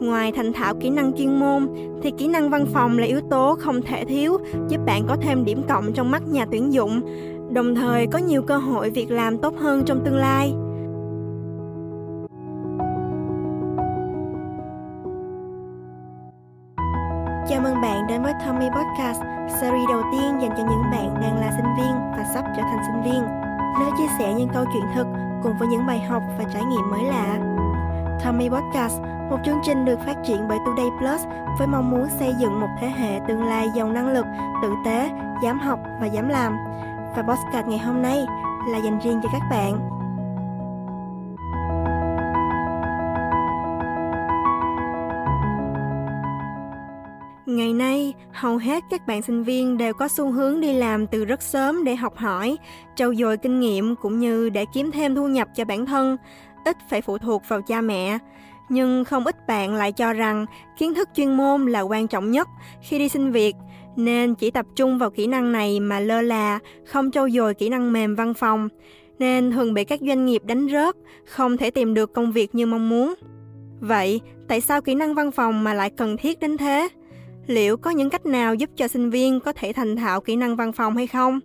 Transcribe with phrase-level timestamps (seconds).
[0.00, 1.68] Ngoài thành thạo kỹ năng chuyên môn
[2.02, 4.38] thì kỹ năng văn phòng là yếu tố không thể thiếu
[4.68, 7.00] giúp bạn có thêm điểm cộng trong mắt nhà tuyển dụng,
[7.52, 10.54] đồng thời có nhiều cơ hội việc làm tốt hơn trong tương lai.
[17.48, 19.20] Chào mừng bạn đến với Tommy Podcast,
[19.60, 22.82] series đầu tiên dành cho những bạn đang là sinh viên và sắp trở thành
[22.86, 23.22] sinh viên,
[23.80, 25.06] nơi chia sẻ những câu chuyện thực
[25.42, 27.58] cùng với những bài học và trải nghiệm mới lạ.
[28.24, 31.26] Tommy Podcast, một chương trình được phát triển bởi Today Plus
[31.58, 34.26] với mong muốn xây dựng một thế hệ tương lai giàu năng lực,
[34.62, 35.10] tử tế,
[35.42, 36.56] dám học và dám làm.
[37.16, 38.26] Và podcast ngày hôm nay
[38.68, 39.98] là dành riêng cho các bạn.
[47.46, 51.24] Ngày nay, hầu hết các bạn sinh viên đều có xu hướng đi làm từ
[51.24, 52.56] rất sớm để học hỏi,
[52.94, 56.16] trau dồi kinh nghiệm cũng như để kiếm thêm thu nhập cho bản thân,
[56.64, 58.18] ít phải phụ thuộc vào cha mẹ.
[58.68, 60.46] Nhưng không ít bạn lại cho rằng
[60.78, 62.48] kiến thức chuyên môn là quan trọng nhất
[62.82, 63.56] khi đi xin việc,
[63.96, 67.68] nên chỉ tập trung vào kỹ năng này mà lơ là, không trau dồi kỹ
[67.68, 68.68] năng mềm văn phòng,
[69.18, 72.66] nên thường bị các doanh nghiệp đánh rớt, không thể tìm được công việc như
[72.66, 73.14] mong muốn.
[73.80, 76.88] Vậy, tại sao kỹ năng văn phòng mà lại cần thiết đến thế?
[77.48, 80.56] liệu có những cách nào giúp cho sinh viên có thể thành thạo kỹ năng
[80.56, 81.40] văn phòng hay không?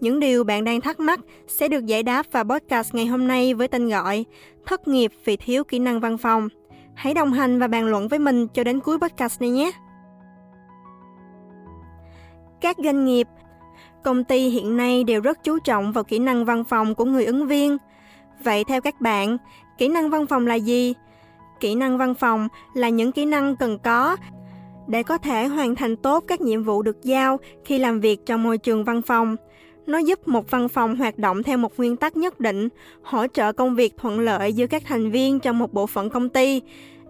[0.00, 3.54] Những điều bạn đang thắc mắc sẽ được giải đáp vào podcast ngày hôm nay
[3.54, 4.24] với tên gọi
[4.66, 6.48] Thất nghiệp vì thiếu kỹ năng văn phòng.
[6.94, 9.70] Hãy đồng hành và bàn luận với mình cho đến cuối podcast này nhé.
[12.60, 13.26] Các doanh nghiệp,
[14.04, 17.24] công ty hiện nay đều rất chú trọng vào kỹ năng văn phòng của người
[17.24, 17.76] ứng viên.
[18.44, 19.36] Vậy theo các bạn,
[19.78, 20.94] kỹ năng văn phòng là gì?
[21.60, 24.16] Kỹ năng văn phòng là những kỹ năng cần có
[24.86, 28.42] để có thể hoàn thành tốt các nhiệm vụ được giao khi làm việc trong
[28.42, 29.36] môi trường văn phòng.
[29.86, 32.68] Nó giúp một văn phòng hoạt động theo một nguyên tắc nhất định,
[33.02, 36.28] hỗ trợ công việc thuận lợi giữa các thành viên trong một bộ phận công
[36.28, 36.62] ty.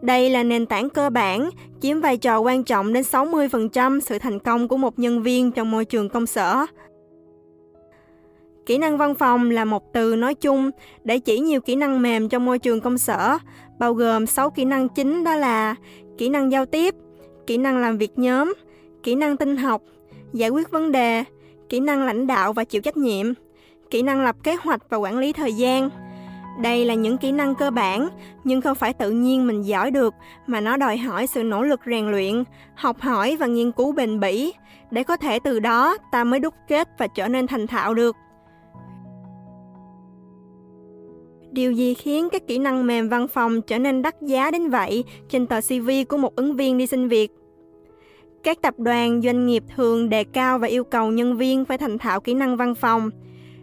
[0.02, 4.38] Đây là nền tảng cơ bản, chiếm vai trò quan trọng đến 60% sự thành
[4.38, 6.66] công của một nhân viên trong môi trường công sở.
[8.66, 10.70] Kỹ năng văn phòng là một từ nói chung
[11.04, 13.38] để chỉ nhiều kỹ năng mềm trong môi trường công sở,
[13.78, 15.74] bao gồm 6 kỹ năng chính đó là
[16.18, 16.94] kỹ năng giao tiếp,
[17.46, 18.54] kỹ năng làm việc nhóm,
[19.02, 19.82] kỹ năng tinh học,
[20.32, 21.24] giải quyết vấn đề,
[21.70, 23.26] kỹ năng lãnh đạo và chịu trách nhiệm,
[23.90, 25.90] kỹ năng lập kế hoạch và quản lý thời gian.
[26.60, 28.08] Đây là những kỹ năng cơ bản,
[28.44, 30.14] nhưng không phải tự nhiên mình giỏi được
[30.46, 32.44] mà nó đòi hỏi sự nỗ lực rèn luyện,
[32.74, 34.52] học hỏi và nghiên cứu bền bỉ
[34.90, 38.16] để có thể từ đó ta mới đúc kết và trở nên thành thạo được.
[41.50, 45.04] Điều gì khiến các kỹ năng mềm văn phòng trở nên đắt giá đến vậy
[45.28, 47.39] trên tờ CV của một ứng viên đi xin việc?
[48.42, 51.98] Các tập đoàn, doanh nghiệp thường đề cao và yêu cầu nhân viên phải thành
[51.98, 53.10] thạo kỹ năng văn phòng.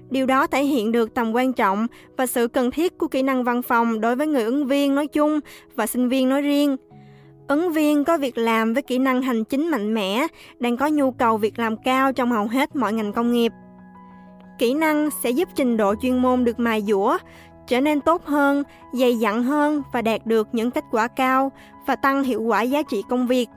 [0.10, 3.44] Điều đó thể hiện được tầm quan trọng và sự cần thiết của kỹ năng
[3.44, 5.40] văn phòng đối với người ứng viên nói chung
[5.76, 6.78] và sinh viên nói riêng.
[7.48, 10.28] Ứng viên có việc làm với kỹ năng hành chính mạnh mẽ,
[10.60, 13.52] đang có nhu cầu việc làm cao trong hầu hết mọi ngành công nghiệp.
[14.60, 17.18] Kỹ năng sẽ giúp trình độ chuyên môn được mài dũa,
[17.68, 18.64] trở nên tốt hơn,
[18.94, 21.52] dày dặn hơn và đạt được những kết quả cao
[21.88, 23.50] và tăng hiệu quả giá trị công việc.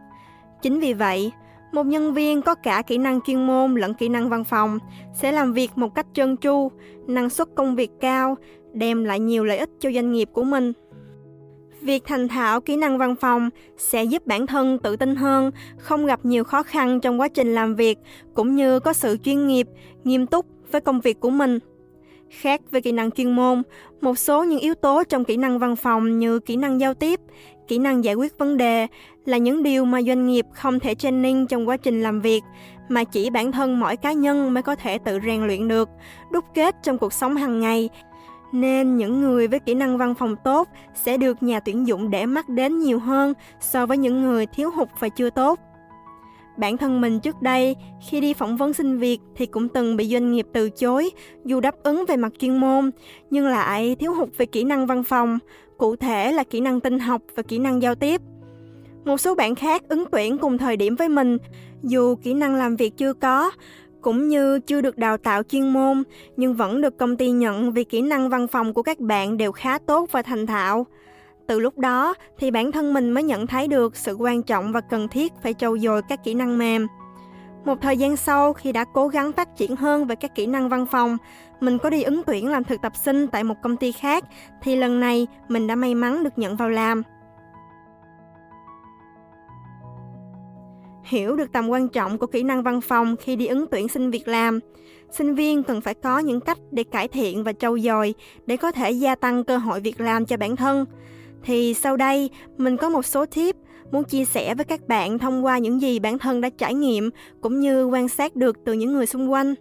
[0.62, 1.32] Chính vì vậy,
[1.72, 4.78] một nhân viên có cả kỹ năng chuyên môn lẫn kỹ năng văn phòng
[5.14, 6.70] sẽ làm việc một cách trơn tru,
[7.06, 8.36] năng suất công việc cao,
[8.72, 10.72] đem lại nhiều lợi ích cho doanh nghiệp của mình.
[11.80, 16.06] Việc thành thạo kỹ năng văn phòng sẽ giúp bản thân tự tin hơn, không
[16.06, 17.98] gặp nhiều khó khăn trong quá trình làm việc
[18.34, 19.68] cũng như có sự chuyên nghiệp,
[20.04, 21.58] nghiêm túc với công việc của mình.
[22.30, 23.62] Khác với kỹ năng chuyên môn,
[24.00, 27.20] một số những yếu tố trong kỹ năng văn phòng như kỹ năng giao tiếp,
[27.70, 28.86] kỹ năng giải quyết vấn đề
[29.24, 32.42] là những điều mà doanh nghiệp không thể training trong quá trình làm việc
[32.88, 35.88] mà chỉ bản thân mỗi cá nhân mới có thể tự rèn luyện được,
[36.30, 37.88] đúc kết trong cuộc sống hàng ngày.
[38.52, 42.26] Nên những người với kỹ năng văn phòng tốt sẽ được nhà tuyển dụng để
[42.26, 45.58] mắt đến nhiều hơn so với những người thiếu hụt và chưa tốt.
[46.60, 47.76] Bản thân mình trước đây,
[48.08, 51.10] khi đi phỏng vấn xin việc thì cũng từng bị doanh nghiệp từ chối,
[51.44, 52.90] dù đáp ứng về mặt chuyên môn,
[53.30, 55.38] nhưng lại thiếu hụt về kỹ năng văn phòng,
[55.78, 58.20] cụ thể là kỹ năng tinh học và kỹ năng giao tiếp.
[59.04, 61.38] Một số bạn khác ứng tuyển cùng thời điểm với mình,
[61.82, 63.50] dù kỹ năng làm việc chưa có,
[64.00, 66.02] cũng như chưa được đào tạo chuyên môn,
[66.36, 69.52] nhưng vẫn được công ty nhận vì kỹ năng văn phòng của các bạn đều
[69.52, 70.86] khá tốt và thành thạo.
[71.50, 74.80] Từ lúc đó thì bản thân mình mới nhận thấy được sự quan trọng và
[74.80, 76.86] cần thiết phải trau dồi các kỹ năng mềm.
[77.64, 80.68] Một thời gian sau khi đã cố gắng phát triển hơn về các kỹ năng
[80.68, 81.16] văn phòng,
[81.60, 84.24] mình có đi ứng tuyển làm thực tập sinh tại một công ty khác
[84.62, 87.02] thì lần này mình đã may mắn được nhận vào làm.
[91.04, 94.10] Hiểu được tầm quan trọng của kỹ năng văn phòng khi đi ứng tuyển xin
[94.10, 94.60] việc làm,
[95.10, 98.14] sinh viên cần phải có những cách để cải thiện và trau dồi
[98.46, 100.86] để có thể gia tăng cơ hội việc làm cho bản thân
[101.44, 103.56] thì sau đây mình có một số tip
[103.92, 107.10] muốn chia sẻ với các bạn thông qua những gì bản thân đã trải nghiệm
[107.40, 109.54] cũng như quan sát được từ những người xung quanh.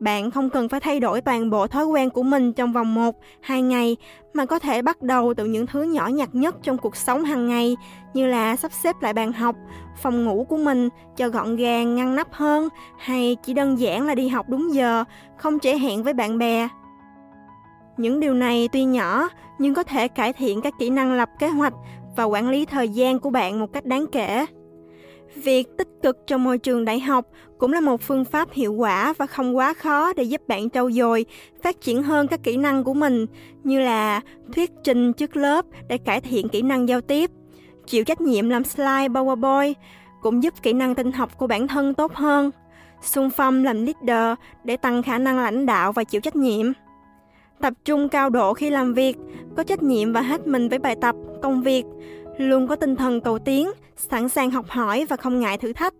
[0.00, 3.16] Bạn không cần phải thay đổi toàn bộ thói quen của mình trong vòng 1,
[3.40, 3.96] 2 ngày
[4.34, 7.48] mà có thể bắt đầu từ những thứ nhỏ nhặt nhất trong cuộc sống hàng
[7.48, 7.76] ngày
[8.14, 9.56] như là sắp xếp lại bàn học,
[10.02, 12.68] phòng ngủ của mình cho gọn gàng, ngăn nắp hơn
[12.98, 15.04] hay chỉ đơn giản là đi học đúng giờ,
[15.36, 16.68] không trễ hẹn với bạn bè.
[17.98, 19.28] Những điều này tuy nhỏ
[19.58, 21.74] nhưng có thể cải thiện các kỹ năng lập kế hoạch
[22.16, 24.46] và quản lý thời gian của bạn một cách đáng kể.
[25.34, 27.26] Việc tích cực trong môi trường đại học
[27.58, 30.90] cũng là một phương pháp hiệu quả và không quá khó để giúp bạn trau
[30.90, 31.26] dồi,
[31.62, 33.26] phát triển hơn các kỹ năng của mình
[33.64, 34.20] như là
[34.54, 37.30] thuyết trình trước lớp để cải thiện kỹ năng giao tiếp,
[37.86, 39.74] chịu trách nhiệm làm slide PowerPoint
[40.22, 42.50] cũng giúp kỹ năng tinh học của bản thân tốt hơn,
[43.02, 46.72] xung phong làm leader để tăng khả năng lãnh đạo và chịu trách nhiệm.
[47.60, 49.16] Tập trung cao độ khi làm việc,
[49.56, 51.84] có trách nhiệm và hết mình với bài tập, công việc,
[52.38, 55.94] luôn có tinh thần cầu tiến, sẵn sàng học hỏi và không ngại thử thách.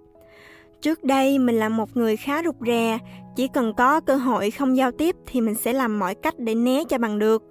[0.81, 2.99] Trước đây mình là một người khá rụt rè,
[3.37, 6.55] chỉ cần có cơ hội không giao tiếp thì mình sẽ làm mọi cách để
[6.55, 7.43] né cho bằng được.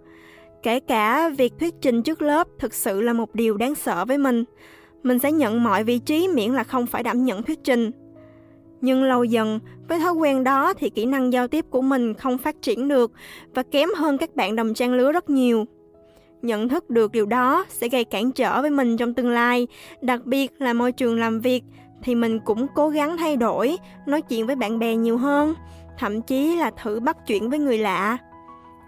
[0.63, 4.17] Kể cả việc thuyết trình trước lớp thực sự là một điều đáng sợ với
[4.17, 4.43] mình.
[5.03, 7.91] Mình sẽ nhận mọi vị trí miễn là không phải đảm nhận thuyết trình.
[8.81, 12.37] Nhưng lâu dần, với thói quen đó thì kỹ năng giao tiếp của mình không
[12.37, 13.11] phát triển được
[13.53, 15.65] và kém hơn các bạn đồng trang lứa rất nhiều.
[16.41, 19.67] Nhận thức được điều đó sẽ gây cản trở với mình trong tương lai,
[20.01, 21.63] đặc biệt là môi trường làm việc
[22.03, 25.53] thì mình cũng cố gắng thay đổi, nói chuyện với bạn bè nhiều hơn,
[25.97, 28.17] thậm chí là thử bắt chuyện với người lạ.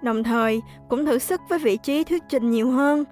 [0.04, 3.04] Đồng thời, cũng thử sức với vị trí thuyết trình nhiều hơn.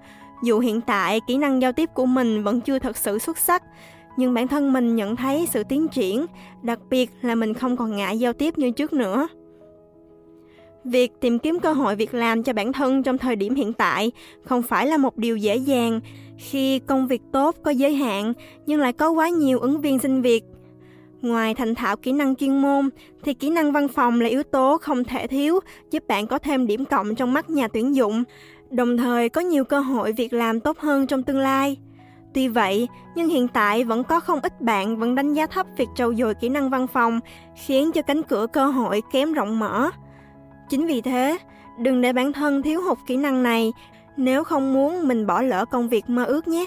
[0.44, 3.64] Dù hiện tại kỹ năng giao tiếp của mình vẫn chưa thật sự xuất sắc,
[4.18, 6.26] nhưng bản thân mình nhận thấy sự tiến triển,
[6.64, 9.28] đặc biệt là mình không còn ngại giao tiếp như trước nữa.
[10.84, 14.12] Việc tìm kiếm cơ hội việc làm cho bản thân trong thời điểm hiện tại
[14.44, 16.00] không phải là một điều dễ dàng
[16.38, 18.34] khi công việc tốt có giới hạn
[18.66, 20.44] nhưng lại có quá nhiều ứng viên xin việc.
[21.22, 22.90] Ngoài thành thạo kỹ năng chuyên môn
[23.24, 25.60] thì kỹ năng văn phòng là yếu tố không thể thiếu
[25.92, 28.24] giúp bạn có thêm điểm cộng trong mắt nhà tuyển dụng,
[28.70, 31.78] đồng thời có nhiều cơ hội việc làm tốt hơn trong tương lai.
[32.38, 35.90] Tuy vậy, nhưng hiện tại vẫn có không ít bạn vẫn đánh giá thấp việc
[35.96, 37.20] trau dồi kỹ năng văn phòng,
[37.56, 39.90] khiến cho cánh cửa cơ hội kém rộng mở.
[40.70, 41.38] Chính vì thế,
[41.80, 43.74] đừng để bản thân thiếu hụt kỹ năng này
[44.18, 46.66] nếu không muốn mình bỏ lỡ công việc mơ ước nhé.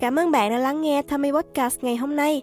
[0.00, 2.42] Cảm ơn bạn đã lắng nghe Tommy Podcast ngày hôm nay.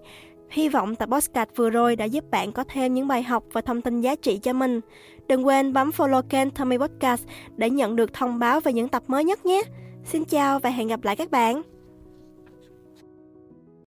[0.54, 3.62] Hy vọng tập podcast vừa rồi đã giúp bạn có thêm những bài học và
[3.62, 4.82] thông tin giá trị cho mình.
[5.28, 7.24] Đừng quên bấm follow kênh Tommy Podcast
[7.58, 9.62] để nhận được thông báo về những tập mới nhất nhé.
[10.06, 11.62] Xin chào và hẹn gặp lại các bạn.